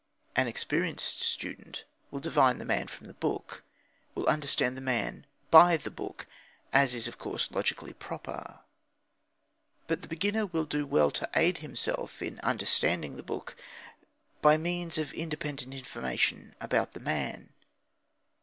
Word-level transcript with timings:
An 0.35 0.47
experienced 0.47 1.21
student 1.21 1.83
will 2.09 2.19
divine 2.21 2.57
the 2.57 2.65
man 2.65 2.87
from 2.87 3.05
the 3.05 3.13
book, 3.13 3.63
will 4.15 4.25
understand 4.27 4.75
the 4.75 4.81
man 4.81 5.27
by 5.51 5.77
the 5.77 5.91
book, 5.91 6.25
as 6.73 6.95
is, 6.95 7.07
of 7.07 7.19
course, 7.19 7.51
logically 7.51 7.93
proper. 7.93 8.61
But 9.85 10.01
the 10.01 10.07
beginner 10.07 10.47
will 10.47 10.65
do 10.65 10.87
well 10.87 11.11
to 11.11 11.29
aid 11.35 11.59
himself 11.59 12.19
in 12.23 12.39
understanding 12.39 13.15
the 13.15 13.21
book 13.21 13.55
by 14.41 14.57
means 14.57 14.97
of 14.97 15.13
independent 15.13 15.71
information 15.75 16.55
about 16.59 16.93
the 16.93 16.99
man. 16.99 17.49